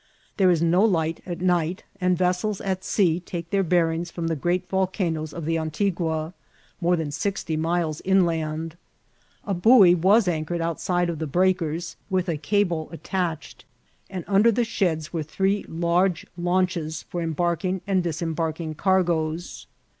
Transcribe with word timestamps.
There 0.37 0.49
is 0.49 0.63
no 0.63 0.83
light 0.83 1.21
at 1.27 1.41
night, 1.41 1.83
and 1.99 2.17
vessels 2.17 2.59
at 2.59 2.83
sea 2.83 3.19
take 3.19 3.51
their 3.51 3.61
bearings 3.61 4.09
from 4.09 4.29
the 4.29 4.35
great 4.35 4.67
volcanoes 4.67 5.31
of 5.31 5.45
the 5.45 5.59
Antigua, 5.59 6.33
more 6.81 6.95
than 6.95 7.11
six 7.11 7.43
ty 7.43 7.55
miles 7.55 8.01
inland. 8.03 8.77
A 9.45 9.53
buoy 9.53 9.93
was 9.93 10.27
anchored 10.27 10.59
outside 10.59 11.07
of 11.07 11.19
the 11.19 11.27
breakers, 11.27 11.97
with 12.09 12.27
a 12.29 12.37
cable 12.37 12.89
attached, 12.91 13.63
and 14.09 14.25
under 14.27 14.51
the 14.51 14.65
sheds 14.65 15.13
were 15.13 15.21
three 15.21 15.65
large 15.69 16.25
launches 16.35 17.03
for 17.03 17.21
embarking 17.21 17.81
and 17.85 18.03
disem 18.03 18.33
barking 18.33 18.73
cargoes. 18.73 19.67